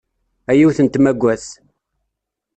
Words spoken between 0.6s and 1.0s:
n